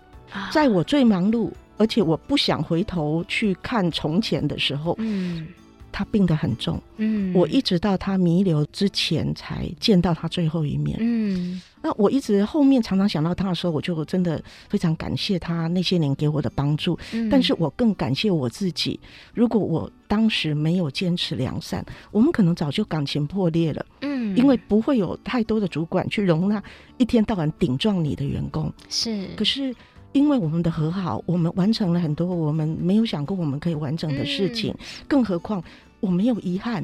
[0.51, 5.47] 在我最忙碌，而且我不想回头去看从前的时候，嗯，
[5.89, 6.81] 他病得很重。
[6.97, 10.97] 嗯，我一直到他弥留之前才见到他最后一面。
[10.99, 11.61] 嗯。
[11.85, 16.97] 那我一直后面常常想到他的时候，我就真的非常感谢他那些年给我的帮助。
[17.13, 18.99] 嗯，但是我更感谢我自己。
[19.35, 23.85] 如果我当时没有坚持良善，我们可能早就感情破裂了。
[24.01, 26.63] 嗯，因为不会有太多的主管去容纳
[26.97, 28.73] 一天到晚顶撞你的员工。
[28.89, 29.71] 是，可是
[30.13, 34.73] 因为我们的和好，我们完成了很多我们没有想过我们可以完成的事情。
[34.79, 35.63] 嗯，更何况
[35.99, 36.83] 我没有遗憾。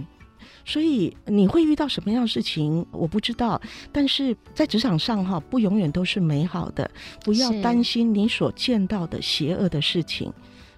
[0.66, 3.62] 所以你会遇到什么样的事情，我不知道。
[3.92, 6.90] 但是在职场上哈，不永远都是美好的。
[7.24, 10.32] 不要担心你所见到的邪恶的事情，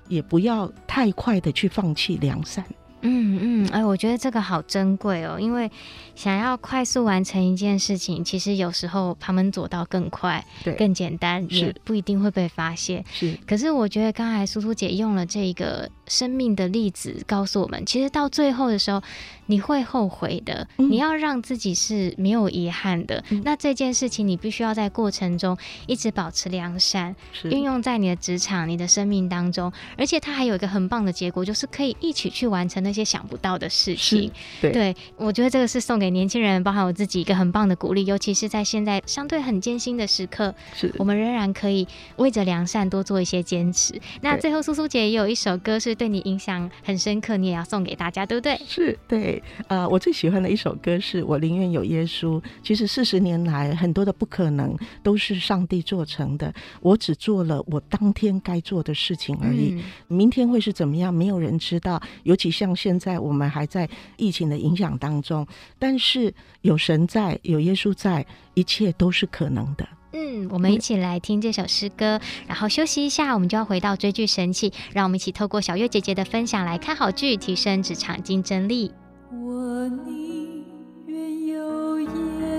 [0.08, 2.64] 也不要太快的去放弃良善。
[3.06, 5.70] 嗯嗯，哎，我觉得这个好珍贵哦，因为
[6.16, 13.04] 想要快速完成一件事情，其实有时候旁门左道更快，对，更简单，也不一定会被发现。
[13.12, 19.02] 是，可是我觉得刚才苏苏姐用了这个生命的例子告诉我们，其实到最后的时候，
[19.48, 20.68] 你会后悔的。
[20.78, 23.24] 嗯、你要让自己是没有遗憾的。
[23.30, 29.74] 嗯、那这件事情，你必须要在过程中一直保持良善，运用在你的职场、你的生命当中。
[29.98, 34.32] 而且它还有一个很棒的结果，就是可以一起去完成那些想不到的事情。
[34.62, 38.06] 对，对，我觉得这个是送给年轻人，包含我自己一个很棒的鼓励。
[38.06, 44.00] 尤其是在现在相对很艰辛的时刻，是我们仍然可以为着良善多做一些坚持。
[44.22, 48.60] 那最后，苏苏姐也有一首歌是对你影响很深刻，你也要送给大家，对不对？
[48.68, 52.44] 是对，呃，我最喜欢的一首歌是我宁愿有耶稣。
[52.62, 59.76] 其实四十年来，很多的不可能都是上帝做成的，我只做了我当天该做的事情而已。
[59.76, 62.02] 嗯、明天会是怎么样，没有人知道。
[62.24, 65.48] 尤其像现在，我们还在疫情的影响当中，
[65.80, 69.88] 但是有神在，有耶稣在，一切都是可能的。
[70.14, 74.72] 嗯，我们一起来听这首诗歌，然后休息一下，我们就要回到追剧神器。
[74.94, 78.92] 让我们一起透过小月姐姐的分享来看好剧，提升职场竞争力。
[79.32, 80.64] 我宁
[81.08, 82.08] 愿有耶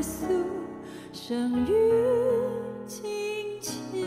[0.03, 0.27] 稣
[1.13, 1.73] 生于
[2.89, 3.05] 金
[3.61, 4.05] 钱，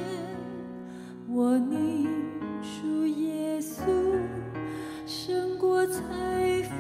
[1.30, 2.06] 我宁
[2.62, 3.80] 属耶稣
[5.06, 6.02] 胜过财
[6.64, 6.74] 富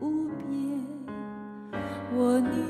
[0.00, 0.84] 无边，
[2.12, 2.69] 我宁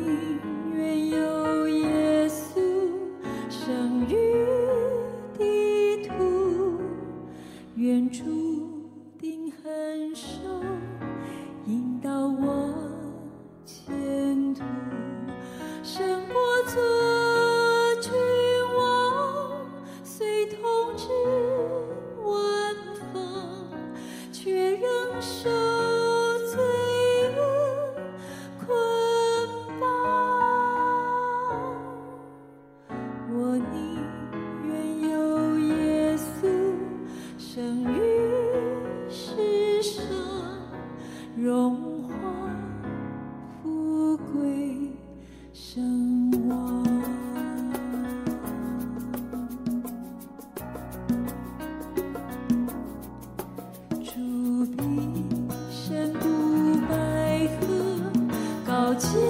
[59.00, 59.29] 情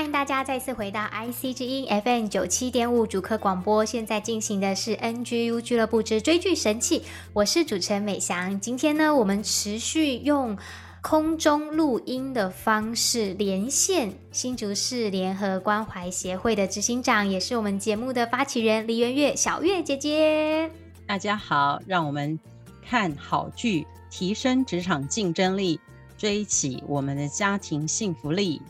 [0.00, 7.02] 欢迎大家再次回到 IC 之音 FM 九七点五主客广播，现在进行的是 NGU 俱乐部之追剧神器，
[7.34, 8.58] 我是主持人美翔。
[8.58, 10.56] 今天呢，我们持续用
[11.02, 20.70] 空中录音的方式连线新竹市联合关怀协会的执行长，也是我们节目的发起人李元月小月姐姐。
[21.06, 22.40] 大家好，让我们
[22.88, 25.78] 看好剧，提升职场竞争力，
[26.16, 28.62] 追起我们的家庭幸福力。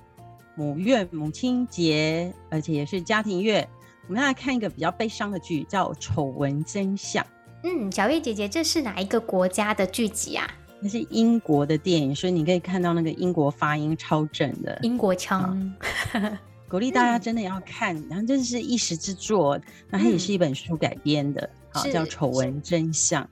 [0.61, 3.66] 母月母亲节，而且也是家庭月，
[4.07, 7.25] 我们要来看一个比较悲伤的剧，叫《丑闻真相》。
[7.64, 10.46] 嗯，小月姐姐，这是哪一个国家的剧集啊？
[10.79, 15.75] 那是英国的电影，所以你可以看到那个英国发音超正的英国腔。
[16.68, 23.25] 鼓励大家真的要看，嗯、然后这是一时之作，那它也是一本书改编的，好、嗯、叫《丑闻真相》。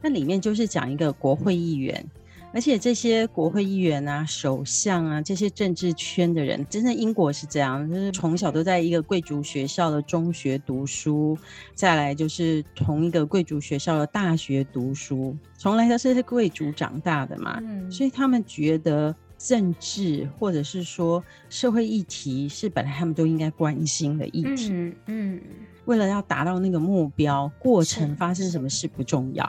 [0.00, 2.08] 那里面就是讲一个国会议员。
[2.52, 11.36] 而且这些国会议员啊、首相啊，这些政治圈的人，真的英国是这样，就是从小都在一个贵族学校的中学读书，
[11.74, 25.40] 再来就是同一个贵族学校的大学读书，从来都是贵族长大的嘛，嗯，所以他们觉得政治或者是说社会议题是本来他们都应该关心的议题，嗯，嗯，
[25.84, 29.44] 为了要达到那个目标，过程发生什么事不重要。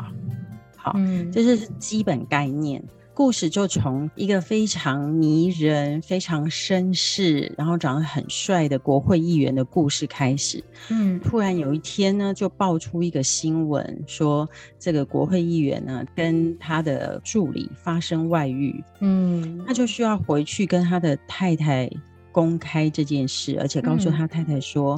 [0.95, 2.83] 嗯，这是基本概念。
[3.13, 10.63] 故事就从一个非常迷人、非常绅士，然后长得很帅的国会议员的故事开始。
[10.89, 18.83] 嗯，突然有一天呢，就爆出一个新闻，说这个国会议员呢跟他的助理发生外遇。
[18.99, 21.89] 嗯，他就需要回去跟他的太太
[22.31, 24.93] 公开这件事，而且告诉他太太说：“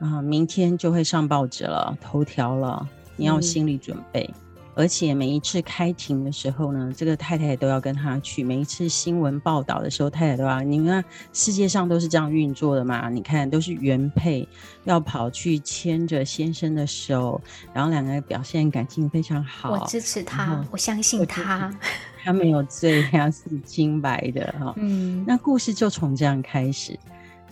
[0.00, 4.28] 嗯呃，明天就会上报纸了，头条了，你要心理准备。
[4.30, 4.40] 嗯”
[4.76, 8.42] 而且每一次开庭的时候呢，这个太太都要跟他去。
[8.42, 10.60] 每一次新闻报道的时候，太太都要。
[10.62, 13.08] 你看世界上都是这样运作的嘛？
[13.08, 14.48] 你看都是原配
[14.84, 17.40] 要跑去牵着先生的手，
[17.72, 19.70] 然后两个人表现感情非常好。
[19.70, 21.72] 我支持他，我相信他，
[22.24, 24.74] 他没有罪，他是清白的哈。
[24.76, 26.98] 嗯，那故事就从这样开始。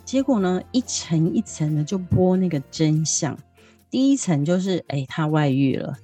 [0.05, 3.39] 结果呢，一层一层的就播那个真相。
[3.89, 5.95] 第一层就是，哎，他外遇了。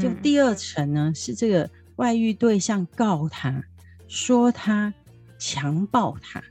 [0.00, 3.62] 就第二层呢，是这个外遇对象告他，
[4.06, 4.92] 说他
[5.38, 6.42] 强暴他，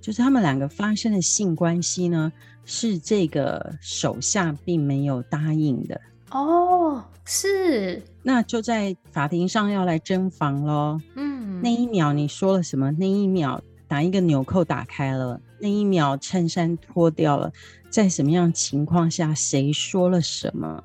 [0.00, 2.32] 就是他们两个发生的性关系呢，
[2.64, 6.00] 是这个手下并没有答应的。
[6.30, 11.00] 哦，是，那就在法庭上要来争房喽。
[11.14, 12.90] 嗯，那一秒你说了什么？
[12.92, 15.40] 那一秒哪一个纽扣打开了？
[15.60, 17.52] 那一秒衬衫脱掉了？
[17.88, 19.32] 在什么样情况下？
[19.34, 20.82] 谁说了什么？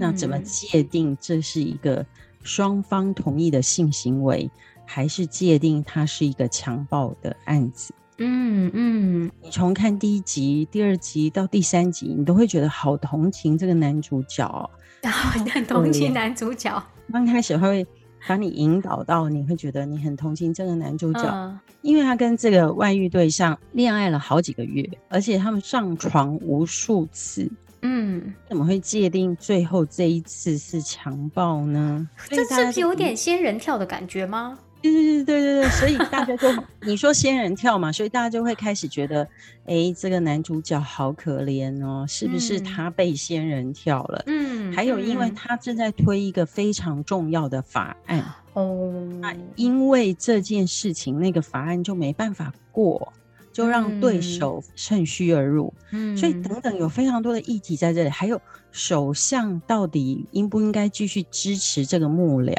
[0.00, 2.04] 嗯，那怎么界定这是一个
[2.42, 4.50] 双方同意的性行为，
[4.84, 7.94] 还是界定它是一个强暴的案子？
[8.22, 14.68] 嗯嗯，你从看第一集、第二集到第三集，你都会觉得好同情这个男主角哦，
[15.00, 16.82] 然后很同情男主角。
[17.12, 17.86] 刚开始他会
[18.28, 27.50] 把你引导到，你会觉得你很同情这个男主角，嗯，因为他跟这个外遇对象恋爱了好几个月，而且他们上床无数次。
[27.82, 32.08] 嗯，怎么会界定最后这一次是强暴呢？
[32.28, 34.58] 这是有点仙人跳的感觉吗？
[34.82, 36.48] 对对对对对对，所以大家就
[36.80, 39.28] 你说仙人跳嘛，所以大家就会开始觉得，
[39.66, 44.22] 哎，这个男主角好可怜哦，是不是他被仙人跳了？
[44.26, 48.24] 嗯，还有因为他正在推一个非常重要的法案
[48.54, 53.12] 哦，那因为这件事情，那个法案就没办法过。
[53.52, 58.40] 就让对手趁虚而入，嗯，所以等等有非常多的议题在这里，还有
[58.70, 62.54] 首相到底应不应该继续支持这个幕僚，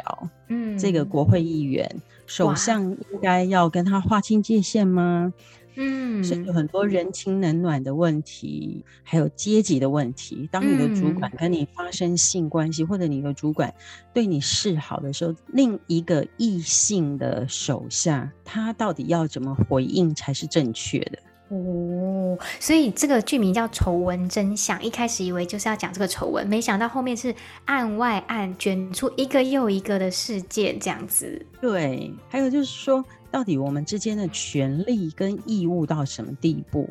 [0.48, 1.90] 嗯，这个国会议员，
[2.26, 5.32] 首相应该要跟他划清界限吗？
[5.74, 10.48] 嗯，所以有很多人情冷暖的问题，还有阶级的问题。
[10.52, 13.72] 当你的主管跟你发生性关系，嗯、或者你的主管
[14.12, 21.18] 对你示好的时候，另一个异性的手下，他到底要怎么回应才是正确的？
[21.48, 24.78] 哦，所以这个剧名叫《丑闻真相》。
[24.82, 27.34] 一开始以为就是要讲这个丑闻，没想到后面是
[27.66, 31.44] 案外案，卷出一个又一个的事件，这样子。
[31.60, 33.04] 对，还有就是说。
[33.32, 36.88] 到底我们之间的权利跟义务到什么地步？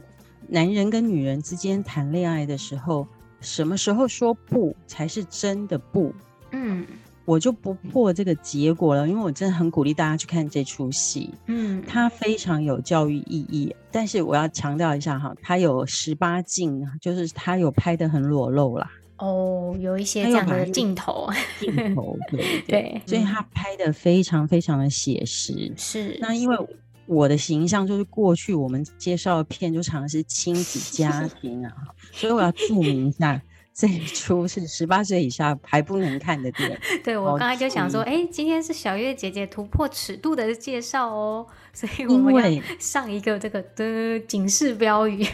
[0.47, 3.07] 男人跟女人之间谈恋爱的时候，
[3.39, 6.11] 什么时候说不才是真的不？
[6.51, 6.85] 嗯，
[7.25, 11.31] 我就不破这个结果了，因为我真的很鼓励大家去看这出戏。
[11.45, 18.89] 嗯，它非常有教育意义，但是我要强调一下哈，它有十八禁，就是它有拍的很裸露啦。
[19.22, 25.72] 哦，有一些这样的镜头，镜头对对，对， 所以他拍的非常非常的写实。
[25.78, 26.57] 是，那因为
[27.05, 31.72] 我的形象就是过去我们介绍的片就常是亲子家庭啊，
[32.11, 33.39] 所以我要注明一下，
[33.74, 36.78] 这一出是十八岁以下还不能看的电影。
[37.03, 45.26] 对，我刚才就想说，哎、欸，今天是小月姐姐突破尺度的介绍哦，所以我们要 上一个这个的警示标语。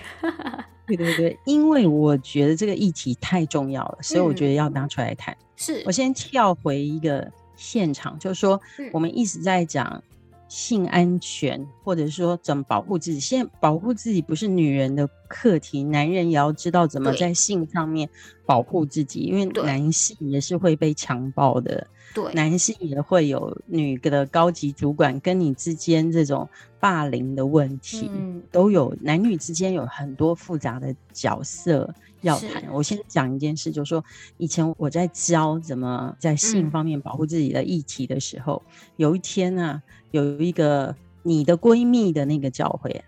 [0.86, 5.34] 对对对，因为我觉得这个议题太重要了，所以我觉得要拿出来谈。
[5.34, 8.62] 嗯、是我先跳回一个现场，就是说
[8.94, 10.02] 我们一直在讲
[10.48, 13.20] 性安全，或者说怎么保护自己。
[13.20, 18.10] 现在保护自己不是女人的课题，男人也要知道怎么在性上面
[18.45, 21.88] 保护自己，因为男性也是会被强暴的。
[22.14, 26.47] 对，男性也会有女的高级主管跟你之间这种
[26.80, 32.64] 霸凌的问题，嗯、都有男女之间有很多复杂的角色要谈。
[32.72, 34.03] 我先讲一件事，就是说
[34.38, 43.03] 以前我在教怎么在性方面保护自己的议题的时候，嗯、有一天呢、啊，有一个你的闺蜜的那个教会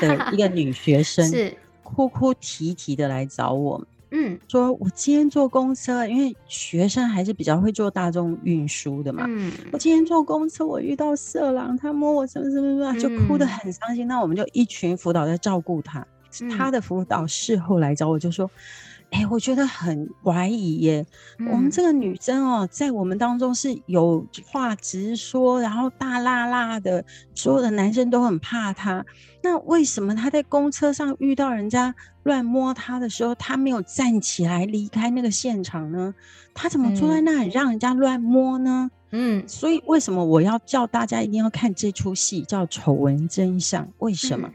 [0.00, 1.56] 的一个女学生 是。
[1.84, 3.80] 哭哭啼啼的来找我。
[4.16, 9.26] 嗯，说我今天坐公车，因为学生还是比较会坐大众运输的嘛。
[9.28, 14.06] 嗯，我今天坐公车，我遇到色狼，他摸我什么什么什么，就哭得很伤心。
[14.06, 18.48] 嗯、那我们就一群辅导在照顾他，是他的辅导事后来找我，就说。
[19.14, 21.06] 哎、欸，我觉得很怀疑耶。
[21.38, 29.06] 嗯、我们这个女生哦，在我们当中是有话直说，然后大剌剌的，所有的男生都很怕她。
[29.40, 31.94] 那为什么她在公车上遇到人家
[32.24, 36.12] 乱摸她的时候，她没有站起来离开那个现场呢？
[36.52, 38.90] 她怎么坐在那里让人家乱摸呢？
[39.12, 43.84] 嗯，所以为什么我要叫大家一定要看这出戏，叫《丑闻真相》？
[43.98, 44.48] 为什么？
[44.48, 44.54] 嗯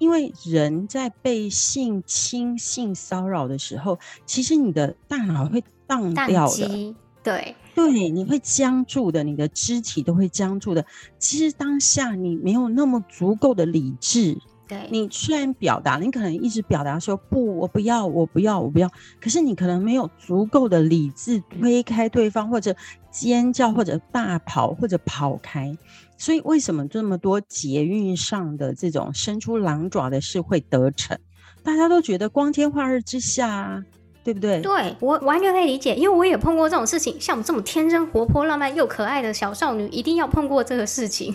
[0.00, 10.86] 因为人在被性侵、性骚扰的时候，其实你的大脑会荡掉的，对对，你会僵住的，你的肢体都会僵住的。
[11.18, 14.38] 其实当下你没有那么足够的理智，
[14.70, 18.88] 对，你虽然表达，你可能一直表达说不，我不要，我不要，我不要，
[19.20, 22.72] 可是你可能没有足够的理智推开对方，或者
[23.10, 25.76] 尖叫，或者大跑，或者跑开。
[26.16, 31.18] 所以为什么这么多捷运上的这种伸出狼爪的事会得逞？
[31.64, 33.82] 大家都觉得光天化日之下啊，
[34.22, 34.60] 对不对？
[34.60, 37.20] 对，我完全可以理解，因为我也碰过这种事情。
[37.20, 41.34] 像我们这么天真、活泼、浪漫又可爱的小少女，一定要碰过这个事情。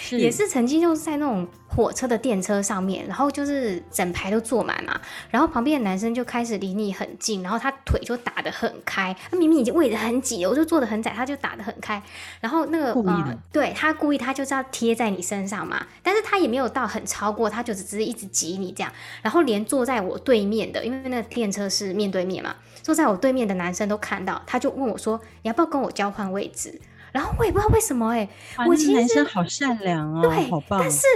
[0.00, 0.18] 是。
[0.18, 5.00] 也是曾经就是在那种火车的电车上面，然后就是整排都坐满嘛，
[5.30, 12.02] 然后旁边的男生就开始离你很近，然后他腿就打得很开，他明明已经位置很挤，我就坐得很窄，他就打得很开，
[12.40, 26.80] 然后那个呃，对他故意他就是要贴在你身上嘛，但是他也没有到很超过，他就只是一直挤你这样，然后连坐在我对面的，因为那个电车是面对面嘛，坐在我对面的男生都看到，他就问我说，你要不要跟我交换位置？
[27.12, 30.80] 然后我也不知道为什么哎、欸，我其实男生好善良哦，对，好棒。
[30.80, 31.06] 但是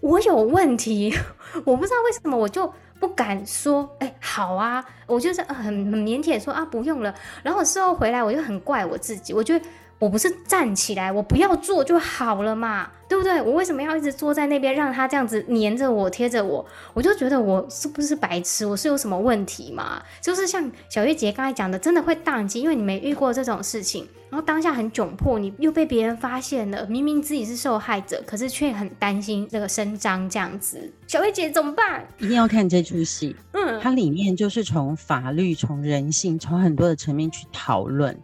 [0.00, 1.14] 我有问题，
[1.64, 5.74] 我不知道为什么我就不敢说，哎，好啊，我就是很很
[6.04, 7.14] 腼腆说啊，不用了。
[7.42, 9.64] 然后事后回来，我就很怪我自己，我觉得。
[10.02, 13.40] 我不是站起来，我不要坐就好了嘛，对不对？
[13.40, 16.66] 我为什么要一直坐在那边，让他这样子黏着我、贴着我？
[16.92, 18.66] 我就觉得我是不是白痴？
[18.66, 20.02] 我是有什么问题吗？
[20.20, 30.92] 就是像小月姐刚才讲的，真的会宕机，因为你没遇过这种事情，然后当下很窘迫，你又被别人发现了，明明自己是受害者，可是却很担心这个声张这样子。
[31.06, 32.04] 小月姐怎么办？
[32.18, 38.18] 一定要看这出戏，嗯，它里面就是从法律、从人性、从很多的层面去讨论。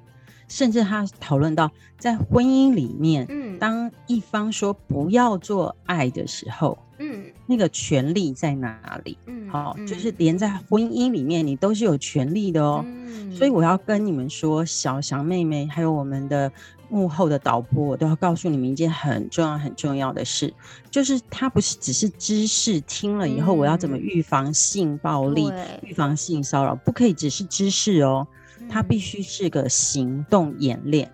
[0.49, 9.17] 甚至他讨论到，在婚姻里面，嗯，当一方说不要做爱的时候，嗯，那个权利在哪里？
[9.27, 12.83] 嗯，好，就是连在婚姻里面，你都是有权利的哦。
[12.87, 16.51] 嗯，所以我要跟你们说，小翔妹妹，还有我们的
[16.89, 20.53] 幕后的导播，我都要告诉你们一件很重要、很重要的事，
[20.91, 28.27] 就是它不是只是知识，听了以后我要怎么预防性暴力、预防性骚扰，不可以只是知识哦。
[28.69, 31.11] 它必须是个行动演练，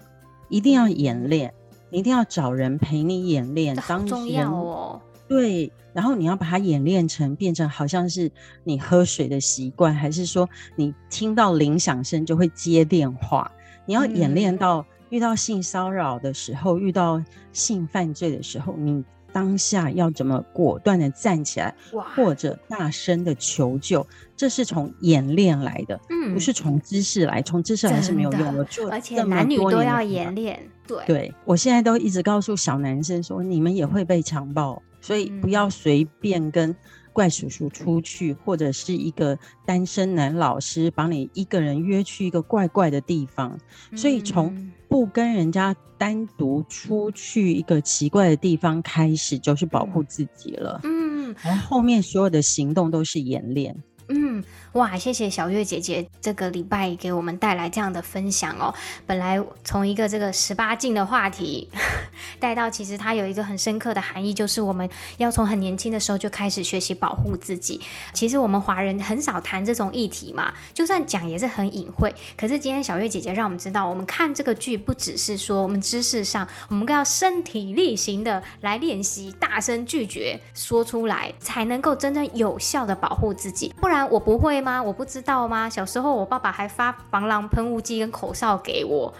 [0.48, 1.54] 一定要演练，
[1.90, 3.76] 你一定要找人陪你演练。
[3.88, 5.00] 当重要哦。
[5.26, 8.30] 对，然后你要把它演练成变成好像是
[8.64, 13.50] 你喝水的习惯，还是说你听到铃响声就会接电话？
[13.86, 19.04] 你要演练到遇到性骚扰的时候，嗯、遇到性犯罪的时候，你。
[19.34, 21.74] 当下要怎么果断的站起来，
[22.14, 24.06] 或者大声的求救，
[24.36, 28.64] 这是从演练来的，嗯，不是从知识来，从知识来是没有用的。
[28.92, 31.34] 而且男女都要演练，对对。
[31.44, 36.74] 我现在都一直告诉小男生说，你们也会被强暴，所以不要随便跟
[37.14, 43.58] 怪叔叔出去，或者是一个单身男老师把你一个人约去一个怪怪的地方，
[43.96, 44.70] 所以从。
[44.86, 50.80] 不跟人家单独出去一个奇怪的地方开始，就是保护自己了。
[50.84, 53.76] 嗯，然后后面所有的行动都是演练。
[54.08, 58.74] 嗯，哇，谢谢小月姐姐这个礼拜给我们带来这样的分享哦。
[59.06, 61.70] 本来从一个这个十八禁的话题
[62.38, 64.86] 带到，其实它有一个很深刻的含义，就是我们
[65.16, 67.80] 要从很年轻的时候就开始学习保护自己。
[68.12, 72.14] 其实我们华人很少谈这种议题嘛，就算讲也是很隐晦。
[72.36, 83.72] 可是今天小月姐姐让我们知道，我们看这个剧不只是说我们知识上，我们更要身体力行的来练习，大声拒绝说出来，才能够真正有效的保护自己。
[83.80, 83.93] 不然。
[84.06, 84.82] 我不会吗？
[84.82, 85.68] 我不知道吗？
[85.68, 89.12] 小时候我爸爸还发防狼喷雾剂跟口哨给我，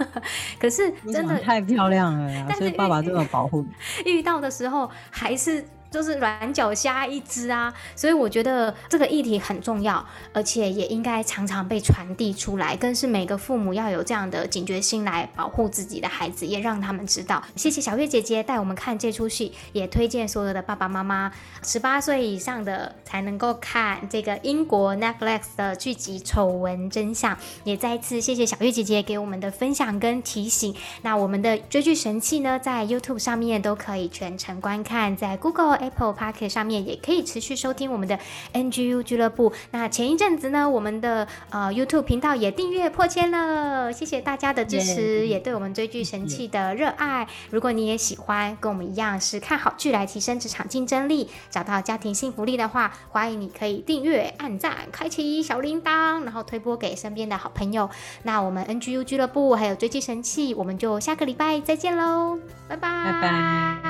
[0.60, 2.46] 可是真的太漂亮了呀！
[2.58, 3.62] 所以爸爸这么保护
[4.04, 5.64] 你，遇到的时候还是。
[5.90, 17.42] 就是软脚虾一只啊，所以我觉得这个议题很重要，而且也应该常常被传递出来，更是每个父母要有这样的警觉心来保护自己的孩子，也让他们知道。
[17.56, 21.32] 谢谢小月姐姐带我们看这出戏，也推荐所有的爸爸妈妈，
[21.64, 27.34] 十八岁以上的才能够看这个英国 Netflix 的剧集《丑闻真相》。
[27.64, 30.72] 也再一次谢谢小月姐姐给我们的分享跟提醒。
[31.02, 35.79] 那我们的追剧神器呢，在 YouTube 上面都可以全程观看，在 Google。
[35.80, 38.18] Apple Podcast 上面也可以持续收听我们的
[38.52, 39.52] NGU 俱乐部。
[39.72, 47.26] 那前一阵子呢，我们的呃 YouTube 频道也订阅破千了，谢谢大家的支持也对我们追剧神器的热爱。
[47.50, 57.88] 如果你也喜欢跟我们一样是看好剧来提升职场竞争力、找到家庭幸福力的话，欢迎你可以订阅、按赞、开启小铃铛，然后推播给身边的好朋友。
[58.24, 63.89] 那我们 NGU 俱乐部还有追剧神器，我们就下个礼拜再见喽，拜拜，拜拜。